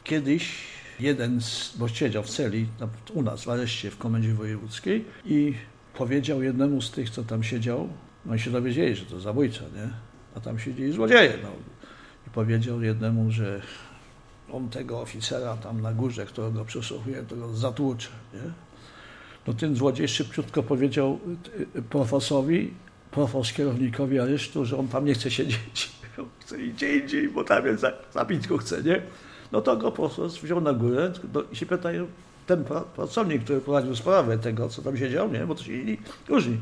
Kiedyś 0.05 0.55
jeden, 1.01 1.41
z, 1.41 1.77
bo 1.77 1.89
siedział 1.89 2.23
w 2.23 2.29
celi 2.29 2.67
u 3.15 3.23
nas 3.23 3.45
w 3.45 3.49
areszcie 3.49 3.91
w 3.91 3.99
komendzie 3.99 4.35
wojewódzkiej 4.35 5.05
i 5.25 5.55
powiedział 5.95 6.43
jednemu 6.43 6.83
z 6.83 6.91
tych, 6.91 7.11
co 7.11 7.25
tam 7.25 7.43
siedział, 7.43 7.89
no 8.27 8.35
i 8.35 8.39
się 8.39 8.51
dowiedzieli, 8.51 8.97
że 8.97 9.07
to 9.07 9.21
zabójca, 9.21 9.61
nie? 9.61 9.89
A 10.37 10.41
tam 10.41 10.59
siedzieli 10.59 10.93
złodzieje, 10.93 11.33
no. 11.43 11.49
I 12.27 12.31
powiedział 12.31 12.83
jednemu, 12.83 13.31
że 13.31 13.61
on 14.53 14.69
tego 14.69 15.01
oficera 15.01 15.57
tam 15.57 15.81
na 15.81 15.93
górze, 15.93 16.27
którego 16.27 16.65
przesłuchuje, 16.65 17.23
to 17.23 17.37
go 17.37 17.55
zatłucze. 17.55 18.09
Nie? 18.35 18.51
No 19.47 19.55
ten 19.55 19.77
złodziej 19.77 20.09
szybciutko 20.09 20.63
powiedział 20.63 21.21
y, 21.77 21.83
profosowi, 23.13 23.33
profos 23.33 23.53
kierownikowi 23.53 24.19
aresztu, 24.19 24.65
że 24.65 24.79
on 24.79 24.89
tam 24.89 25.05
nie 25.05 25.15
chce 25.15 25.31
siedzieć. 25.31 25.91
Chce 26.41 26.59
gdzie 26.59 26.99
indziej, 26.99 27.29
bo 27.29 27.45
tam 27.45 27.67
jest 27.67 27.85
zabić 28.13 28.49
go 28.49 28.59
chce, 28.59 28.83
nie? 28.83 29.03
No 29.53 29.61
to 29.61 29.77
go 29.77 29.93
profos 29.93 30.39
wziął 30.39 30.61
na 30.61 30.73
górę 30.73 31.13
i 31.53 31.57
się 31.57 31.67
pytają, 31.67 32.07
ten 32.47 32.65
pracownik, 32.97 33.45
który 33.45 33.61
prowadził 33.61 33.97
sprawę 33.97 34.39
tego, 34.39 34.69
co 34.69 34.83
tam 34.83 34.97
siedział, 34.97 35.33
nie? 35.33 35.47
Bo 35.47 35.55
to 35.55 35.63
się 35.63 35.73
różni. 36.29 36.59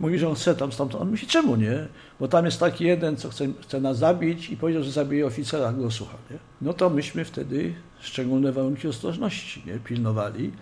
Mówi, 0.00 0.18
że 0.18 0.28
on 0.28 0.34
chce 0.34 0.54
tam 0.54 0.72
stamtąd. 0.72 1.02
On 1.02 1.10
myśli, 1.10 1.28
czemu 1.28 1.56
nie? 1.56 1.86
Bo 2.20 2.28
tam 2.28 2.44
jest 2.44 2.60
taki 2.60 2.84
jeden, 2.84 3.16
co 3.16 3.28
chce, 3.28 3.48
chce 3.60 3.80
nas 3.80 3.98
zabić 3.98 4.50
i 4.50 4.56
powiedział, 4.56 4.82
że 4.82 4.90
zabije 4.90 5.26
oficera, 5.26 5.72
go 5.72 5.90
słucha. 5.90 6.16
Nie? 6.30 6.36
No 6.60 6.72
to 6.72 6.90
myśmy 6.90 7.24
wtedy 7.24 7.74
szczególne 8.00 8.52
warunki 8.52 8.88
ostrożności 8.88 9.62
nie? 9.66 9.78
pilnowali 9.78 10.52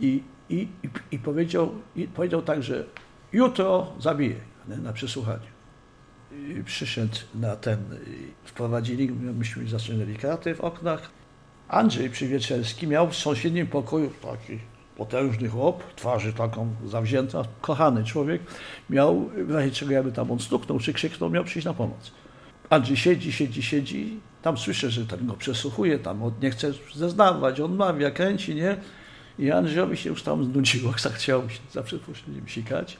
i, 0.00 0.22
i, 0.50 0.68
i, 0.82 0.88
i, 1.10 1.18
powiedział, 1.18 1.74
i 1.96 2.08
powiedział 2.08 2.42
tak, 2.42 2.62
że 2.62 2.84
jutro 3.34 3.92
zabije 4.00 4.36
nie? 4.68 4.76
na 4.76 4.92
przesłuchaniu. 4.92 5.54
I 6.32 6.64
przyszedł 6.64 7.16
na 7.34 7.56
ten, 7.56 7.78
wprowadzili, 8.44 9.12
myśmy 9.12 9.68
zaczynali 9.68 10.16
kraty 10.16 10.54
w 10.54 10.60
oknach. 10.60 11.10
Andrzej 11.68 12.10
Przywieczerski 12.10 12.86
miał 12.86 13.08
w 13.10 13.16
sąsiednim 13.16 13.66
pokoju 13.66 14.10
taki 14.22 14.58
potężny 14.96 15.48
chłop, 15.48 15.94
twarzy 15.94 16.32
taką 16.32 16.74
zawzięta, 16.86 17.42
kochany 17.60 18.04
człowiek, 18.04 18.42
miał, 18.90 19.30
w 19.46 19.50
razie 19.50 19.70
czego 19.70 19.92
jakby 19.92 20.12
tam 20.12 20.30
on 20.30 20.38
stuknął 20.38 20.78
czy 20.78 20.92
krzyknął, 20.92 21.30
miał 21.30 21.44
przyjść 21.44 21.66
na 21.66 21.74
pomoc. 21.74 22.12
Andrzej 22.70 22.96
siedzi, 22.96 23.32
siedzi, 23.32 23.62
siedzi, 23.62 24.20
tam 24.42 24.58
słyszę, 24.58 24.90
że 24.90 25.06
ten 25.06 25.26
go 25.26 25.34
przesłuchuje, 25.34 25.98
tam 25.98 26.32
nie 26.42 26.50
chce 26.50 26.72
zeznawać, 26.94 27.60
on 27.60 27.76
mawia, 27.76 28.10
kręci, 28.10 28.54
nie? 28.54 28.76
I 29.38 29.50
Andrzejowi 29.50 29.96
się 29.96 30.10
już 30.10 30.22
tam 30.22 30.44
znudziło, 30.44 30.92
zachciał 30.98 31.50
się 31.50 31.58
za 31.72 31.82
przeproszeniem 31.82 32.48
sikać. 32.48 32.96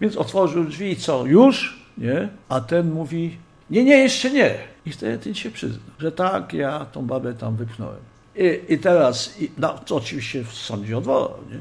Więc 0.00 0.16
otworzył 0.16 0.64
drzwi 0.64 0.96
co, 0.96 1.26
już? 1.26 1.82
Nie? 1.98 2.28
A 2.48 2.60
ten 2.60 2.92
mówi, 2.92 3.36
nie, 3.70 3.84
nie, 3.84 3.96
jeszcze 3.96 4.30
nie. 4.30 4.58
I 4.86 4.92
wtedy 4.92 5.18
ten 5.18 5.34
się 5.34 5.50
przyznał, 5.50 5.80
że 5.98 6.12
tak, 6.12 6.52
ja 6.52 6.86
tą 6.92 7.06
babę 7.06 7.34
tam 7.34 7.56
wypchnąłem. 7.56 8.00
I, 8.36 8.60
i 8.68 8.78
teraz, 8.78 9.40
i, 9.40 9.50
no, 9.58 9.78
to 9.78 9.96
oczywiście 9.96 10.44
w 10.44 10.52
sądzie 10.52 10.98
odwołał, 10.98 11.38
nie? 11.50 11.60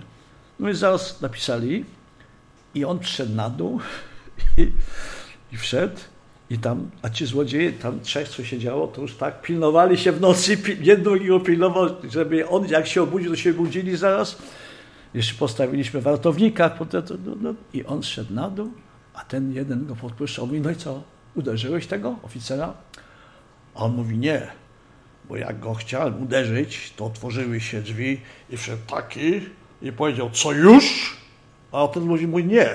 No 0.59 0.69
i 0.69 0.75
zaraz 0.75 1.21
napisali 1.21 1.85
i 2.75 2.85
on 2.85 2.99
przyszedł 2.99 3.35
na 3.35 3.49
dół 3.49 3.79
i, 4.57 4.71
i 5.51 5.57
wszedł 5.57 5.97
i 6.51 6.57
tam, 6.57 6.91
a 7.01 7.09
ci 7.09 7.25
złodzieje, 7.25 7.73
tam 7.73 7.99
trzech, 7.99 8.29
co 8.29 8.43
się 8.43 8.59
działo, 8.59 8.87
to 8.87 9.01
już 9.01 9.15
tak 9.15 9.41
pilnowali 9.41 9.97
się 9.97 10.11
w 10.11 10.21
nocy, 10.21 10.57
jeden 10.81 11.03
drugiego 11.03 11.39
pilnował, 11.39 11.87
żeby 12.09 12.47
on, 12.47 12.67
jak 12.67 12.87
się 12.87 13.03
obudził, 13.03 13.31
to 13.31 13.37
się 13.37 13.53
budzili 13.53 13.97
zaraz. 13.97 14.37
Jeszcze 15.13 15.33
postawiliśmy 15.35 16.01
wartownika, 16.01 16.69
potem, 16.69 17.03
no, 17.25 17.35
no, 17.41 17.53
i 17.73 17.85
on 17.85 18.03
szedł 18.03 18.33
na 18.33 18.49
dół, 18.49 18.71
a 19.13 19.23
ten 19.23 19.53
jeden 19.53 19.87
go 19.87 19.95
podpuszczał, 19.95 20.47
mówi, 20.47 20.61
no 20.61 20.71
i 20.71 20.75
co, 20.75 21.03
uderzyłeś 21.35 21.87
tego 21.87 22.15
oficera? 22.23 22.73
A 23.75 23.79
on 23.79 23.95
mówi, 23.95 24.17
nie, 24.17 24.47
bo 25.29 25.37
jak 25.37 25.59
go 25.59 25.73
chciałem 25.73 26.23
uderzyć, 26.23 26.93
to 26.95 27.05
otworzyły 27.05 27.59
się 27.59 27.81
drzwi 27.81 28.21
i 28.49 28.57
wszedł 28.57 28.81
taki 28.87 29.41
i 29.81 29.91
powiedział, 29.91 30.29
co 30.29 30.51
już? 30.51 31.17
A 31.71 31.87
ten 31.87 32.03
mówi, 32.03 32.45
nie. 32.45 32.69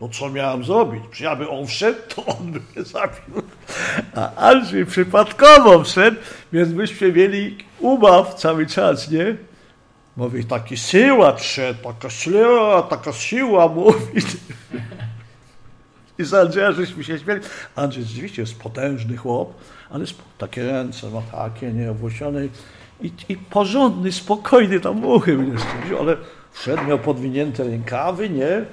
No 0.00 0.08
co 0.08 0.30
miałem 0.30 0.64
zrobić? 0.64 1.02
Czy 1.12 1.30
on 1.30 1.66
wszedł, 1.66 1.98
to 2.14 2.26
on 2.26 2.52
by 2.52 2.60
mnie 2.60 2.84
zabił. 2.84 3.42
A 4.14 4.34
Andrzej 4.34 4.86
przypadkowo 4.86 5.84
wszedł, 5.84 6.16
więc 6.52 6.68
myśmy 6.68 7.12
mieli 7.12 7.58
ubaw 7.80 8.34
cały 8.34 8.66
czas, 8.66 9.10
nie? 9.10 9.36
Mówi, 10.16 10.44
taki 10.44 10.76
siła 10.76 11.36
wszedł, 11.36 11.82
taka 11.82 12.10
siła, 12.10 12.82
taka 12.82 13.12
siła, 13.12 13.68
mówi. 13.68 14.22
I 16.18 16.24
z 16.24 16.34
Andrzeja 16.34 16.72
żeśmy 16.72 17.04
się 17.04 17.18
śmieli. 17.18 17.40
Andrzej 17.76 18.04
rzeczywiście 18.04 18.42
jest 18.42 18.58
potężny 18.58 19.16
chłop, 19.16 19.54
ale 19.90 20.04
takie 20.38 20.64
ręce 20.66 21.10
ma 21.10 21.22
takie, 21.22 21.72
nieowłosione 21.72 22.48
i, 23.00 23.12
i 23.28 23.36
porządny, 23.36 24.12
spokojny 24.12 24.80
tam 24.80 24.96
muchy 24.96 25.36
mnie 25.36 25.56
ale 26.00 26.16
wszedł, 26.52 26.84
miał 26.84 26.98
podwinięte 26.98 27.64
rękawy, 27.64 28.30
nie? 28.30 28.64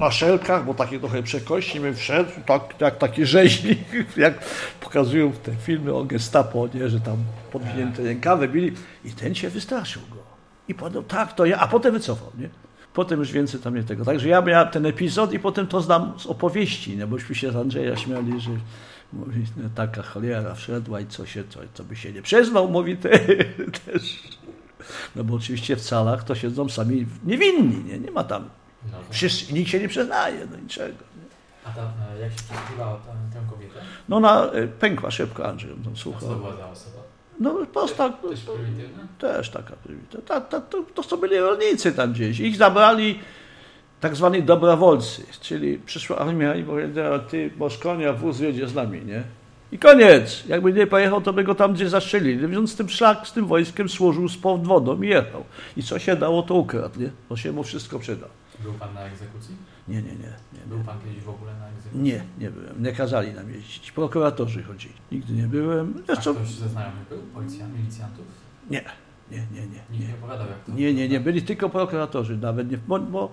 Na 0.00 0.10
szelkach, 0.10 0.64
bo 0.64 0.74
takie 0.74 1.00
trochę 1.00 1.22
przekości 1.22 1.80
mi 1.80 1.94
wszedł, 1.94 2.30
tak, 2.46 2.74
jak 2.80 2.98
taki 2.98 3.26
rzeźnik, 3.26 3.78
jak 4.16 4.44
pokazują 4.80 5.32
te 5.32 5.52
filmy 5.54 5.94
o 5.94 6.04
gestapo, 6.04 6.68
nie? 6.74 6.88
że 6.88 7.00
tam 7.00 7.16
podwinięte 7.52 8.02
rękawy 8.02 8.48
byli 8.48 8.72
i 9.04 9.10
ten 9.10 9.34
się 9.34 9.50
wystraszył 9.50 10.02
go. 10.10 10.16
I 10.68 10.74
powiedział, 10.74 11.02
tak, 11.02 11.32
to 11.32 11.46
ja, 11.46 11.58
a 11.58 11.68
potem 11.68 11.92
wycofał, 11.92 12.32
nie? 12.38 12.48
Potem 12.94 13.18
już 13.18 13.32
więcej 13.32 13.60
tam 13.60 13.74
nie 13.74 13.84
tego. 13.84 14.04
Także 14.04 14.28
ja 14.28 14.42
miałem 14.42 14.68
ten 14.68 14.86
epizod 14.86 15.32
i 15.32 15.38
potem 15.38 15.66
to 15.66 15.80
znam 15.80 16.14
z 16.18 16.26
opowieści, 16.26 16.96
nie? 16.96 17.06
bośmy 17.06 17.34
się 17.34 17.52
z 17.52 17.56
Andrzeja 17.56 17.96
śmiali, 17.96 18.40
że 18.40 18.50
mówi, 19.12 19.44
no, 19.56 19.68
taka 19.74 20.02
cholera 20.02 20.54
wszedła 20.54 21.00
i 21.00 21.06
co 21.06 21.26
się, 21.26 21.44
co, 21.48 21.60
co 21.74 21.84
by 21.84 21.96
się 21.96 22.12
nie 22.12 22.22
przyznał, 22.22 22.68
mówi 22.68 22.96
te, 22.96 23.18
też. 23.86 24.28
No 25.16 25.24
bo 25.24 25.34
oczywiście 25.34 25.76
w 25.76 25.80
calach 25.80 26.24
to 26.24 26.34
siedzą 26.34 26.68
sami 26.68 27.06
niewinni, 27.24 27.84
nie, 27.84 27.98
nie 27.98 28.10
ma 28.10 28.24
tam. 28.24 28.48
No 28.92 28.98
tak. 28.98 29.52
nikt 29.52 29.70
się 29.70 29.80
nie 29.80 29.88
przyznaje 29.88 30.46
do 30.46 30.56
niczego. 30.56 31.04
Nie? 31.16 31.26
A 31.64 31.70
tam, 31.70 31.88
e, 32.16 32.20
jak 32.20 32.32
się 32.32 32.38
przesłuchiwało 32.38 33.00
tę 33.32 33.40
kobietę? 33.50 33.80
No 34.08 34.20
na, 34.20 34.46
e, 34.46 34.66
pękła 34.66 35.10
szybko 35.10 35.48
Andrzej, 35.48 35.70
on 35.86 35.96
słuchał. 35.96 36.18
A 36.18 36.22
co 36.22 36.28
to 36.28 36.34
była 36.36 36.56
za 36.56 36.70
osoba? 36.70 36.96
No 37.40 37.66
posta, 37.72 38.10
też, 38.10 38.46
też 39.18 39.50
taka 39.50 39.76
prymitywna. 39.76 40.22
Ta, 40.26 40.40
ta, 40.40 40.60
to, 40.60 40.82
to 40.94 41.02
są 41.02 41.16
byli 41.16 41.38
rolnicy 41.38 41.92
tam 41.92 42.12
gdzieś. 42.12 42.40
Ich 42.40 42.56
zabrali 42.56 43.18
tak 44.00 44.16
zwani 44.16 44.42
dobrowolcy, 44.42 45.22
czyli 45.40 45.78
przyszła 45.78 46.18
armia 46.18 46.54
i 46.54 46.64
powiedziała, 46.64 47.18
ty, 47.18 47.50
bo 47.56 47.70
z 47.70 47.78
konia 47.78 48.12
wóz 48.12 48.40
jedzie 48.40 48.68
z 48.68 48.74
nami, 48.74 49.04
nie? 49.04 49.22
I 49.72 49.78
koniec. 49.78 50.44
Jakby 50.48 50.72
nie 50.72 50.86
pojechał, 50.86 51.20
to 51.20 51.32
by 51.32 51.44
go 51.44 51.54
tam 51.54 51.72
gdzieś 51.72 51.88
zastrzelili. 51.88 52.48
Więc 52.48 52.76
tym 52.76 52.88
szlak 52.88 53.28
z 53.28 53.32
tym 53.32 53.46
wojskiem 53.46 53.88
służył 53.88 54.28
z 54.28 54.36
pod 54.36 54.66
wodą 54.66 55.02
i 55.02 55.08
jechał. 55.08 55.44
I 55.76 55.82
co 55.82 55.98
się 55.98 56.16
dało, 56.16 56.42
to 56.42 56.54
ukradł, 56.54 57.00
nie? 57.00 57.10
Bo 57.28 57.36
się 57.36 57.52
mu 57.52 57.62
wszystko 57.62 57.98
przyda. 57.98 58.26
Był 58.62 58.74
pan 58.74 58.94
na 58.94 59.00
egzekucji? 59.00 59.56
Nie, 59.88 60.02
nie, 60.02 60.12
nie. 60.12 60.32
nie 60.52 60.60
Był 60.66 60.78
pan 60.78 60.98
kiedyś 61.00 61.22
w 61.22 61.28
ogóle 61.28 61.54
na 61.54 61.68
egzekucji? 61.68 62.02
Nie, 62.02 62.24
nie 62.38 62.50
byłem. 62.50 62.82
Nie 62.82 62.92
kazali 62.92 63.32
nam 63.32 63.50
jeździć. 63.50 63.92
Prokuratorzy 63.92 64.62
chodzili. 64.62 64.94
Nigdy 65.12 65.32
nie 65.32 65.46
byłem. 65.46 66.02
Zresztą... 66.06 66.30
A 66.30 66.34
ktoś 66.34 66.48
ze 66.48 66.68
znajomych 66.68 67.08
był? 67.08 67.18
Policjant, 67.18 67.78
milicjantów? 67.78 68.24
Nie. 68.70 68.84
Nie, 69.30 69.38
nie, 69.38 69.60
nie. 69.60 69.80
Nikt 69.90 70.08
nie 70.08 70.14
opowiadał 70.14 70.46
jak 70.48 70.64
to 70.64 70.72
Nie, 70.72 70.94
nie, 70.94 71.08
nie. 71.08 71.20
Byli 71.20 71.42
tylko 71.42 71.68
prokuratorzy. 71.68 72.36
Nawet 72.36 72.70
nie, 72.70 72.78
bo, 72.78 72.98
bo 72.98 73.30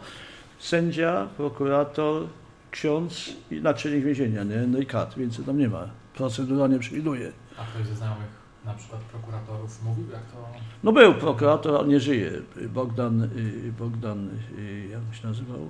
sędzia, 0.60 1.28
prokurator, 1.38 2.28
ksiądz 2.72 3.34
i 3.52 3.62
naczelnik 3.62 4.06
więzienia, 4.06 4.44
nie? 4.44 4.58
No 4.68 4.80
i 4.80 4.86
kat, 4.86 5.14
więc 5.18 5.46
tam 5.46 5.58
nie 5.58 5.70
ma. 5.70 5.90
Procedura 6.14 6.68
nie 6.68 6.80
przewiduje. 6.80 7.32
A 7.58 7.66
ktoś 7.66 7.88
ze 7.88 7.96
znajomych 7.96 8.43
na 8.66 8.74
przykład 8.74 9.02
prokuratorów 9.02 9.84
mówił, 9.84 10.06
jak 10.12 10.22
to... 10.22 10.38
No 10.84 10.92
był 10.92 11.14
prokurator, 11.14 11.76
on 11.76 11.88
nie 11.88 12.00
żyje. 12.00 12.32
Bogdan, 12.70 13.22
y, 13.22 13.74
Bogdan, 13.80 14.30
y, 14.58 14.88
jak 14.92 15.16
się 15.16 15.28
nazywał? 15.28 15.68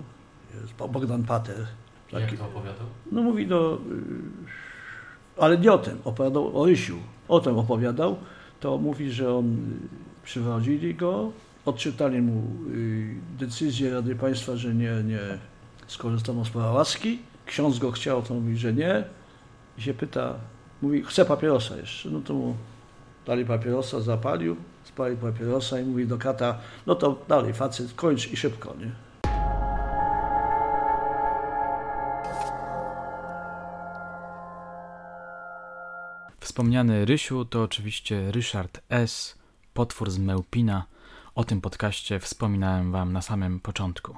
Bogdan 0.78 1.24
Pater. 1.24 1.68
Taki. 2.12 2.24
Jak 2.24 2.38
to 2.38 2.46
opowiadał? 2.46 2.88
No 3.12 3.22
mówi, 3.22 3.48
no, 3.48 3.74
y, 3.74 3.78
ale 5.38 5.58
nie 5.58 5.72
o 5.72 5.78
tym, 5.78 6.00
opowiadał 6.04 6.62
o 6.62 6.66
Rysiu. 6.66 6.98
O 7.28 7.40
tym 7.40 7.58
opowiadał. 7.58 8.18
To 8.60 8.78
mówi, 8.78 9.12
że 9.12 9.36
on 9.36 9.58
przywadzili 10.24 10.96
go, 10.96 11.32
odczytali 11.66 12.22
mu 12.22 12.44
decyzję 13.40 13.94
Rady 13.94 14.16
Państwa, 14.16 14.56
że 14.56 14.76
nie, 14.76 14.92
nie 15.04 15.20
skorzystano 15.88 16.46
z 16.46 16.50
prawa 16.50 16.72
łaski. 16.72 17.20
Ksiądz 17.46 17.80
go 17.80 17.92
chciał, 17.92 18.22
to 18.22 18.34
mówi, 18.34 18.58
że 18.58 18.74
nie. 18.74 19.04
I 19.78 19.82
się 19.82 19.94
pyta, 19.94 20.36
mówi, 20.82 21.04
chce 21.04 21.26
papierosa 21.26 21.78
jeszcze. 21.78 22.10
No 22.10 22.22
to 22.22 22.34
mu 22.34 22.56
dali 23.26 23.46
papierosa, 23.46 24.02
zapalił, 24.02 24.56
spalił 24.84 25.18
papierosa 25.18 25.80
i 25.80 25.84
mówi 25.84 26.08
do 26.08 26.18
kata, 26.18 26.58
no 26.86 26.96
to 26.96 27.18
dalej 27.28 27.54
facet, 27.54 27.94
kończ 27.94 28.32
i 28.32 28.38
szybko, 28.38 28.76
nie? 28.80 28.92
Wspomniany 36.40 37.06
Rysiu 37.06 37.46
to 37.46 37.64
oczywiście 37.64 38.32
Ryszard 38.32 38.82
S., 38.90 39.38
potwór 39.74 40.12
z 40.12 40.18
Mełpina. 40.18 40.86
O 41.36 41.44
tym 41.44 41.62
podcaście 41.62 42.20
wspominałem 42.20 42.92
wam 42.92 43.14
na 43.14 43.22
samym 43.22 43.60
początku. 43.60 44.18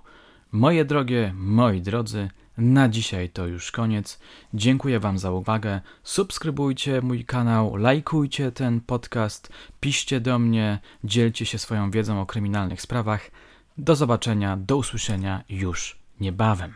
Moje 0.56 0.86
drogie, 0.86 1.34
moi 1.38 1.82
drodzy, 1.82 2.30
na 2.58 2.90
dzisiaj 2.90 3.30
to 3.30 3.48
już 3.48 3.72
koniec. 3.72 4.20
Dziękuję 4.54 5.00
Wam 5.00 5.20
za 5.20 5.32
uwagę. 5.32 5.82
Subskrybujcie 6.04 7.02
mój 7.02 7.26
kanał, 7.26 7.76
lajkujcie 7.76 8.52
ten 8.52 8.82
podcast, 8.82 9.50
piszcie 9.80 10.20
do 10.20 10.40
mnie, 10.40 10.80
dzielcie 11.04 11.46
się 11.46 11.58
swoją 11.58 11.92
wiedzą 11.92 12.22
o 12.22 12.26
kryminalnych 12.26 12.82
sprawach. 12.82 13.32
Do 13.78 13.96
zobaczenia, 13.96 14.58
do 14.58 14.78
usłyszenia 14.78 15.44
już 15.50 16.00
niebawem. 16.20 16.74